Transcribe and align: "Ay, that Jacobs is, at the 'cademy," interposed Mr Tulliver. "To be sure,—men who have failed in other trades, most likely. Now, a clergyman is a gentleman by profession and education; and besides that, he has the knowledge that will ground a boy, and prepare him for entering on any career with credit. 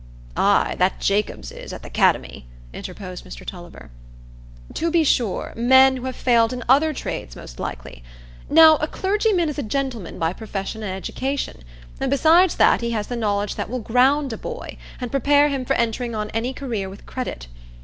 "Ay, 0.35 0.73
that 0.79 0.99
Jacobs 0.99 1.51
is, 1.51 1.71
at 1.71 1.83
the 1.83 1.89
'cademy," 1.91 2.47
interposed 2.73 3.23
Mr 3.23 3.45
Tulliver. 3.45 3.91
"To 4.73 4.89
be 4.89 5.03
sure,—men 5.03 5.97
who 5.97 6.05
have 6.05 6.15
failed 6.15 6.51
in 6.51 6.63
other 6.67 6.91
trades, 6.91 7.35
most 7.35 7.59
likely. 7.59 8.03
Now, 8.49 8.77
a 8.77 8.87
clergyman 8.87 9.47
is 9.47 9.59
a 9.59 9.61
gentleman 9.61 10.17
by 10.17 10.33
profession 10.33 10.81
and 10.81 10.91
education; 10.91 11.61
and 11.99 12.09
besides 12.09 12.55
that, 12.55 12.81
he 12.81 12.89
has 12.89 13.09
the 13.09 13.15
knowledge 13.15 13.53
that 13.57 13.69
will 13.69 13.77
ground 13.77 14.33
a 14.33 14.37
boy, 14.37 14.75
and 14.99 15.11
prepare 15.11 15.49
him 15.49 15.65
for 15.65 15.75
entering 15.75 16.15
on 16.15 16.31
any 16.31 16.51
career 16.51 16.89
with 16.89 17.05
credit. 17.05 17.45